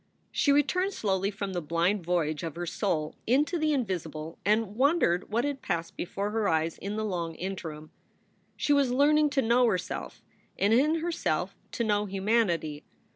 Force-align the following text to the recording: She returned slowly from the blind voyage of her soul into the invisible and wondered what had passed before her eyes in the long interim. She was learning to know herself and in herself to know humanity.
She 0.31 0.51
returned 0.51 0.93
slowly 0.93 1.29
from 1.29 1.53
the 1.53 1.61
blind 1.61 2.03
voyage 2.03 2.41
of 2.41 2.55
her 2.55 2.65
soul 2.65 3.13
into 3.27 3.59
the 3.59 3.71
invisible 3.71 4.39
and 4.43 4.75
wondered 4.75 5.29
what 5.29 5.45
had 5.45 5.61
passed 5.61 5.95
before 5.95 6.31
her 6.31 6.49
eyes 6.49 6.79
in 6.79 6.95
the 6.95 7.05
long 7.05 7.35
interim. 7.35 7.91
She 8.57 8.73
was 8.73 8.89
learning 8.89 9.29
to 9.29 9.43
know 9.43 9.67
herself 9.67 10.23
and 10.57 10.73
in 10.73 11.01
herself 11.01 11.55
to 11.73 11.83
know 11.83 12.07
humanity. 12.07 12.83